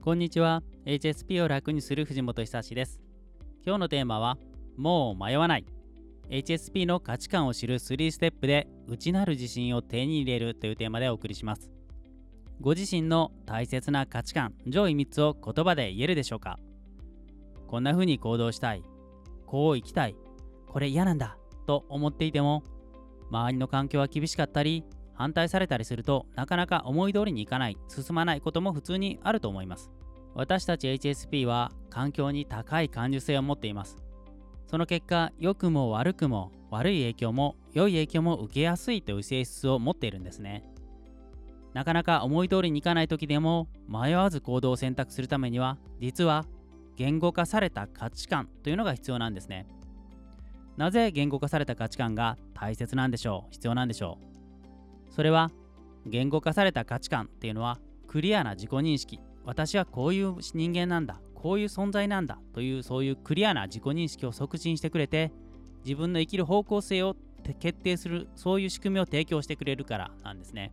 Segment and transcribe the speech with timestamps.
[0.00, 0.62] こんにちは。
[0.86, 3.00] HSP を楽にする藤本久志です。
[3.66, 4.38] 今日のテーマは
[4.76, 5.66] もう迷わない。
[6.30, 11.70] HSP の価値観を知る3ステップで内なる自信を手に入れるというテーマでお送りします。
[12.60, 16.58] ご自身の大切な価値観上位3つを言葉で言えるでしょうか？
[17.66, 18.82] こんな風に行動したい。
[19.46, 20.14] こう生きたい。
[20.68, 21.36] これ嫌なんだ。
[21.66, 22.62] と思っていても
[23.30, 24.84] 周りの環境は厳しかったり
[25.18, 29.90] 反対されたりするとなかなか思い通りにいかない進まないことも普通にあると思います。
[30.34, 33.98] 私たち HSP は環境に高い感受性を持っています。
[34.68, 40.62] その結果良くも悪くも悪い影響も良い影響も受けやすいという性質を持っているんですね。
[41.74, 46.44] なかなか思い通りにいかない時でも迷わず行動を選択するためには実は
[46.96, 49.66] 言語化された価値観というのが必要なんですね。
[50.76, 53.50] なぜ言語化された価値観が大切なんでしょう？
[53.50, 54.27] 必要なんでしょう？
[55.10, 55.50] それは
[56.06, 59.20] 言語化された価値観っていうのはクリアな自己認識。
[59.44, 61.20] 私はこういう人間なんだ。
[61.34, 62.38] こういう存在なんだ。
[62.52, 65.32] というそういうクリアな自己認識を促進してくれて
[65.84, 67.16] 自分の生きる方向性を
[67.60, 70.72] 決定するそういう仕組みを提供してくれるからなんですね。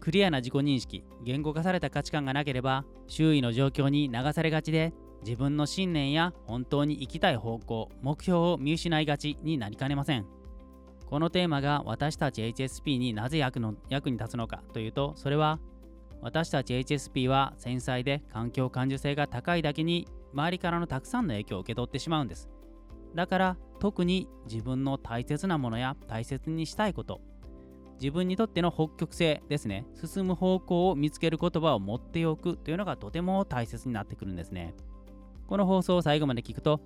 [0.00, 4.92] クリアな自己認識言語化された価値観がなければ周囲の状況に流されがちで
[5.24, 10.26] 自分の信念や本当に生きたい方向目標を見失いがちになりかねません。
[11.06, 15.58] このテーマが私たち HSP になぜ役の役に立つのかというとそれは
[16.22, 22.48] 私たち HSP は繊細で環境感受性が高いだけに周りからのたくさんの影響を受け取ってしまうんです。
[23.14, 27.20] だから特に自分の大切なものや大切にしたいこと
[28.00, 34.74] 自分にとっての北極星ですね進む方向を見つける言葉を持っておくというのがとても大切になってくるんですね。
[35.46, 36.80] この放送を最後まで聞くと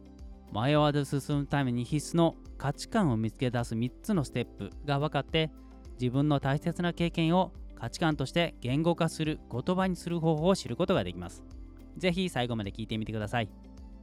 [0.53, 5.51] 迷わず進むために必須の価値観を見つけ出す3つのステップが分かって
[6.01, 11.45] 自分の大切な経験を価値観として言語化する言葉にする方法を知ることができます。
[11.97, 13.49] ぜひ最後まで聞いてみてください。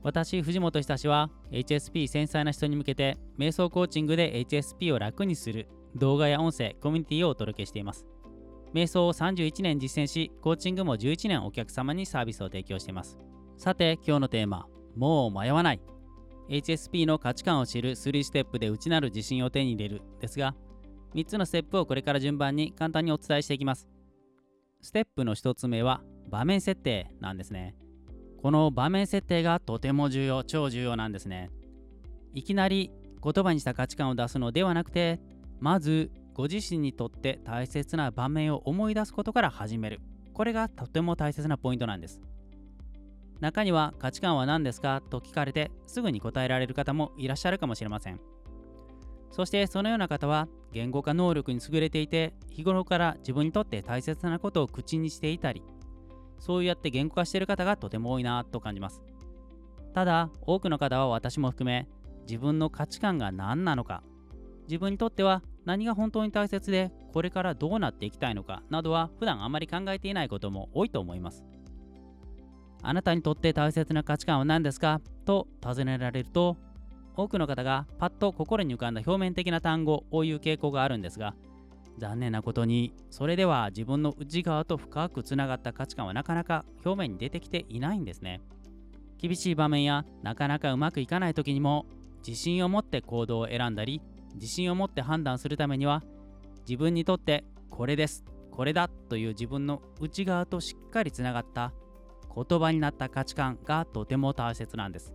[0.03, 8.05] 私、藤本久志は HSP 繊細な人に向けて瞑想コーチングで HSP を楽にする動画や音声、コミュニティをお届けしています。
[8.73, 13.17] 瞑想を31年実践し、コーチングも11年お客様にサービスを提供しています。
[13.57, 15.81] さて、今日のテーマ、もう迷わない。
[16.49, 20.55] HSP の価値観を知る3ステップで内なる自信を手に入れるですが、
[21.13, 23.87] 3つのステップをこれから順番に簡単にお伝えしていきます。
[24.81, 27.75] ステップの1つ目は場面設定なんですね。
[28.41, 31.49] この場面設定がとても重要、超重要なんですね。
[32.33, 32.91] いきなり
[33.23, 35.19] 言葉にした価値観を出すのではなくて、
[35.59, 40.01] まずご自身にとって大切な場面を思い出すことから始める。
[40.33, 42.21] これがとても大切なポイントなんです。
[43.39, 48.19] 中には価値観は何ですかと聞かれてすぐに答えられる方もいらっしゃるかもしれません。
[49.35, 55.61] そしてそのような方は言語化能力に優れていて日頃から自分にとって大切なことを口にしていたり
[56.39, 59.01] そうやって言語化している方がとても多いなと感じます
[59.93, 61.85] ただ多くの方は私も含め
[62.21, 64.03] 自分の価値観が何なのか
[64.69, 71.43] 自分にとっては何が本当に大切でこれからどうなっていきたいのかなどは普段あまり考えていないことも多いと思います
[72.87, 75.01] あなたにとって大切な価値観は何ですか？
[75.25, 76.55] と尋ねられると
[77.15, 81.33] 多くの方がパッと心に浮かんだ表面的な単語を言う傾向があるんですが
[81.97, 88.41] 残念なことにそれでは自分の内側と深くつながった価値観はなかなか表面に出てきていないんですね。
[89.17, 91.85] 厳しい場面やなかなかうまくいかない時にも
[92.27, 94.01] 自信を持って行動を選んだり
[94.35, 96.03] 自信を持って判断するためには
[96.67, 101.71] 自分にとってこれですこれだという自分の内側としっかりつながった
[102.35, 105.13] 言葉になった価値観がとても大切なんです。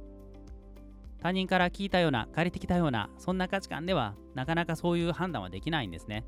[1.21, 6.25] 他人から聞いたような借りてきたようなそんな価値観ではなかなかそういう判断はできないんですね。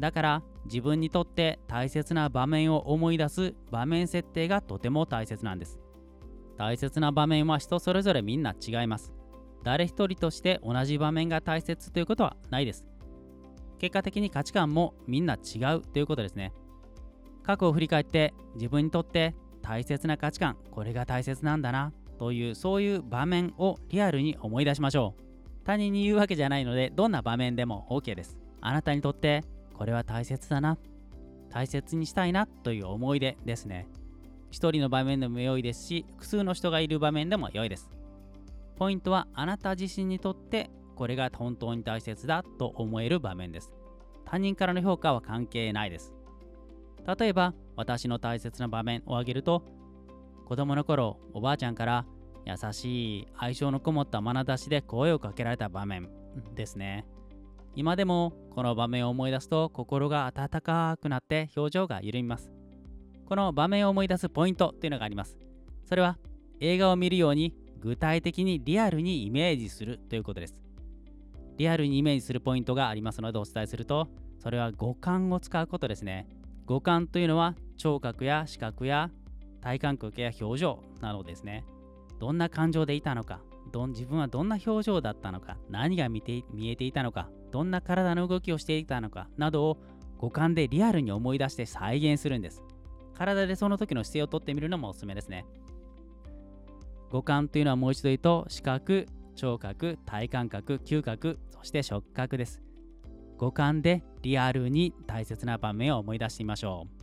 [0.00, 5.78] だから自分にとって大切な場面を思い出す場面設定がとても大切なんです。
[6.56, 9.12] 大切な場面は人それぞれみんな違います。
[9.62, 12.86] 誰一人として同じ場面が大切ということはないです。
[13.78, 16.52] 結果的に価値観もみんな違うということですね。
[17.42, 25.22] 過去を振り返って自分にとって大切な価値観これが大切なんだなというそういう場面をリアルに思い出しましょう。
[25.64, 28.38] 他人に言うわけじゃないのでどんな場面でも OK です。
[28.60, 29.44] あなたにとって
[29.74, 30.76] これは大切だな
[31.50, 33.88] 大切にしたいなという思い出ですね。
[34.50, 37.90] 一人の場面でも良いですし複数の人がいる場面でも良いです。
[38.76, 43.72] ポイントはあなた自身にとってこれが本当に大切だと思える場面です。
[44.24, 46.14] 他人からの評価は関係ないです。
[47.06, 49.64] 例えば私の大切な場面を挙げると
[50.46, 52.06] 子供の頃おばあちゃんから
[52.44, 56.08] 優しい愛情のこもった眼差しで声をかけられた場面
[56.54, 57.06] ですね。
[57.74, 62.50] 今でもこの場面を思い出すと心が温かくなって表情が緩みます。
[63.26, 65.38] この場面を思い出すポイントっていうのがあります。
[65.86, 66.18] それは
[66.60, 70.62] 映画を見るように具体的にリアルにイメージするということです。
[71.56, 74.08] リアルにイメージするポイントがありますのでお伝えすると
[74.38, 76.26] それは五感を使うことですね。
[76.72, 79.10] 五感というのは聴覚や視覚や
[79.60, 81.66] 体感覚や表情などですね。
[82.18, 83.42] どんな感情でいたのか
[83.72, 89.78] どん自分はどんな表情だったのか何が見て見えていたのかどんな体の動きをしていたのかなどを
[90.16, 92.62] 五感でリアルに思い出して再現するんです。
[93.12, 95.44] 体でその時の姿勢をとってみるのもおすすめですね。
[97.10, 102.62] 五感というのはもう一度言うと視覚聴覚体感覚嗅覚そして触覚です。
[103.36, 107.02] 五感でリアルに大切な場面を思い出してみましょう。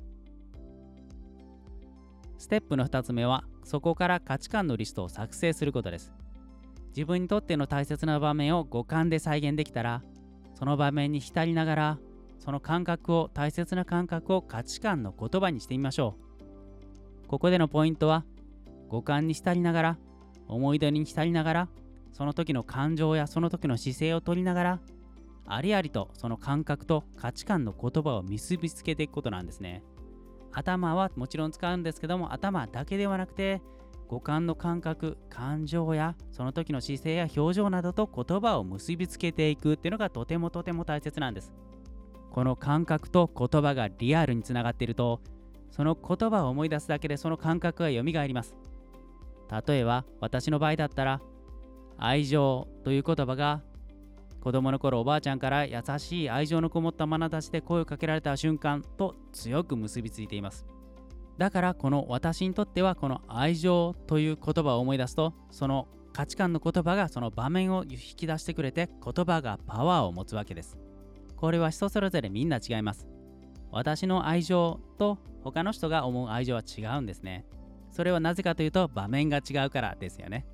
[2.38, 6.14] ステップの2つ目はそこから価値観のリストを作成することです。
[6.96, 10.02] 自分にとっての大切な場面を五感で再現できたら
[10.56, 12.00] その場面に浸りながら
[12.40, 16.16] その感覚を大切な感覚を価値観の言葉にしてみましょ
[17.26, 17.28] う。
[17.28, 18.26] ここでのポイントは
[18.88, 19.98] 五感に浸りながら
[20.48, 21.70] 思い出に浸りながら
[22.12, 24.80] その時の感情やその時の姿勢をとりながら
[25.50, 29.84] ありありとその感覚と価値観の言葉を結びつけていくことなんですね。
[30.52, 33.62] 頭はもちろん使うんですけども頭だけではなくて
[34.08, 41.54] 五感の感覚感情やその時の姿勢や表情などと言葉を結びつけていくっていうのがとてもとても大切なんです。
[42.32, 45.22] この感覚と言葉がリアルにつながっていると
[45.72, 48.56] その言葉を思い出すだけでその感覚が蘇ります。
[49.68, 51.22] 例えば私の場合だったら
[51.98, 53.62] 愛情という言葉が
[54.42, 60.66] 子供の頃おばあちゃんから優しい愛情のこもった眼差しで声をかけられた瞬間と強く結びついています。
[61.38, 70.78] だからこの私にとってはこの愛情という言葉を思い出すとその価値観の言葉がその場面を引き出してくれて言葉がパワーを持つわけです。
[71.36, 73.08] これは人それぞれみんな違います。
[73.72, 77.46] 私の愛情と他の人が思う愛情は違うんですね。
[77.92, 80.46] それはなぜかというと場面が違うからですよね。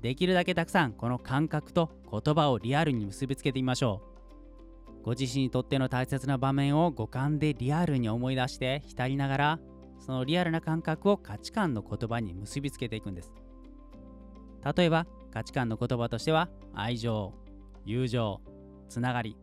[0.00, 5.02] できるだけたくさんこの感覚と言葉をリアルに結びつけてみましょう。
[5.02, 9.58] ご自身にとっての大切な場面を五感でリアルに思い出して浸りながら
[9.98, 13.32] そのリアルな感覚を価値観の言葉に結びつけていくんです。
[14.76, 17.32] 例えば価値観の言葉としては愛情
[17.84, 18.40] 友情
[18.88, 19.36] つながり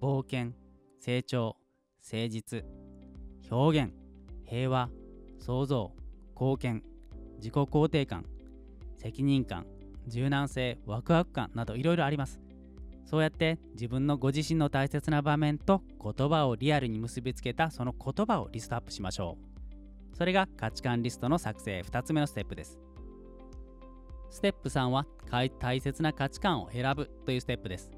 [0.00, 0.52] 冒険
[0.98, 1.56] 成長
[2.02, 2.64] 誠実
[3.50, 3.92] 表現
[4.46, 4.88] 平和
[5.38, 5.92] 創造
[6.34, 6.82] 貢献
[7.36, 8.24] 自己肯定感
[8.96, 9.66] 責任感
[10.06, 12.40] 柔軟性ワクワク感などいろいろあります
[13.12, 19.36] そうやって自分のご自身の大切な場面と言葉をリアルに結びつけたその言葉をリストアップしましょ
[20.12, 20.16] う。
[20.16, 22.78] それが価値観リストの作成2つ目のステップです。
[24.30, 27.90] ステップ3は大切な価値観を選ぶというステップです。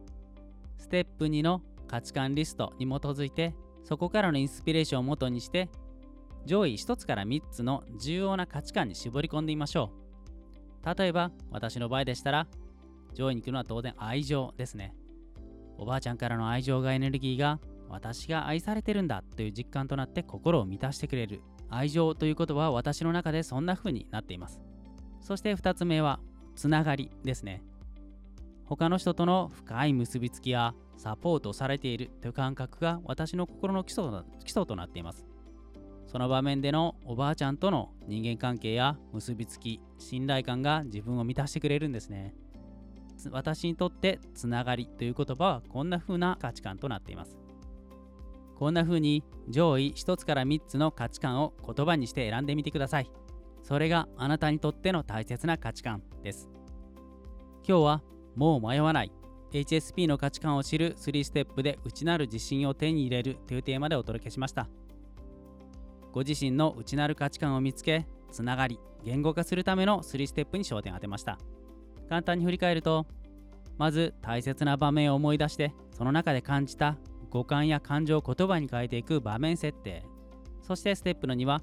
[0.79, 3.55] ステップ2の価値観リストに基づいて
[3.85, 5.71] そこからのインスピレーションをもとにして
[6.45, 10.04] 上位1つから3つの重要な価値観に絞り込んでみましょう。
[10.85, 12.47] 例えば私の場合でしたら
[13.15, 14.95] 上位に来るのは当然愛情ですね。
[15.79, 17.59] おばあちゃんからの愛情がエネルギーが
[17.89, 21.43] 私が愛されてるんだという実感となって心を満たしてくれる。
[21.71, 24.61] 愛情ということは私の中でそんな風になっています。
[25.21, 26.21] そして2つ目は
[26.55, 27.63] つながりですね。
[28.65, 34.05] 他の人との深い結びつきやサポートされているという感覚が私の心の基礎
[34.45, 35.27] 基礎となっています。
[36.15, 42.37] その場面でのおばあちゃんとの人間関係や結びつき信頼感が自分を満たしてくれるんですね
[43.33, 47.37] 私にとってつながりという言葉はこんな風な価値観となっています。
[48.57, 53.11] こんな風に上位1つから3つの価値観を言葉にして選んでみてください。
[53.65, 56.49] それがあなたにとっての大切な価値観です。
[57.67, 58.03] 今日は
[58.37, 59.11] もう迷わない
[59.51, 64.69] HSP の価値観を知る3ステップで内なる自信を手に入れるというテーマでお届けしました。
[66.15, 71.39] ご自身の内なる価値観を見つけ、つながり、言語化するための3ステップに焦点を当てました。
[72.09, 73.07] 簡単に振り返ると
[73.79, 76.97] まず大切な場面を思い出してその中で感じた
[77.31, 80.05] 五感や感情を言葉に変えていく場面設定。
[80.63, 81.63] そしてステップの2は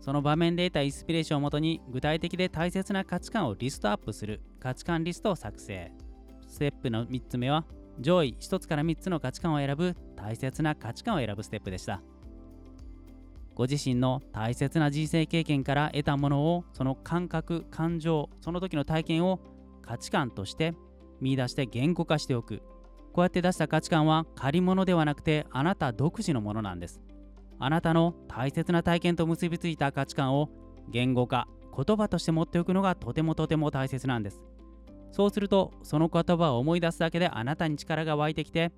[0.00, 5.92] その場面で得たインスピレーションをもとに具体的で大切な価値観をリストアップする価値観リストを作成。
[6.48, 7.64] ステップの3つ目は
[8.00, 12.00] 上位1つから3つの価値観を選ぶ大切な価値観を選ぶステップでした。
[13.56, 19.40] ご自身の大切な人生経験から得たものをその感覚感情その時の体験を
[19.80, 20.74] 価値観として
[21.22, 22.62] 見出して言語化しておく。
[23.14, 27.00] こうやって出した価値観は借り物ではなくてあなた独自のものなんです。
[27.58, 30.50] あなたの大切な体験と結びついた価値観を
[30.90, 34.42] 言語化言葉として持っておくのがとてもとても大切なんです。
[35.12, 38.70] そうするとその言葉を思い出すだけであなたに力が湧いてきて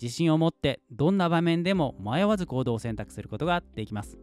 [0.00, 4.18] 自信を持ってどんな場面でも迷わず行動を選択することができます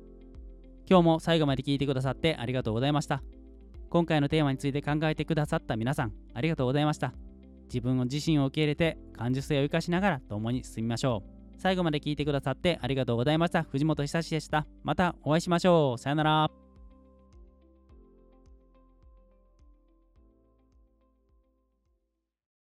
[0.88, 3.24] 今日も最後まで聞いてくださってありがとうございました。
[3.90, 7.14] 今回のテーマについて考えてくださった皆さん、ありがとうございました。
[7.66, 11.60] 自分の自身を受け入れて感受性を生かしながら共に進みましょう。
[11.60, 13.64] 最後まで聞いてくださってありがとうございました。
[13.64, 14.68] 藤本久志でした。
[14.84, 15.98] またお会いしましょう。
[15.98, 16.65] さよなら。